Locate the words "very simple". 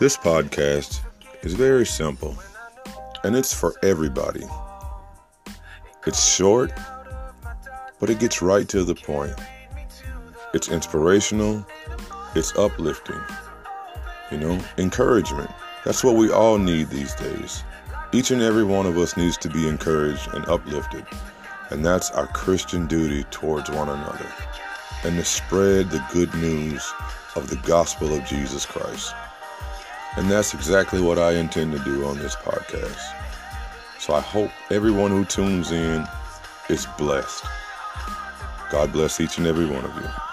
1.54-2.38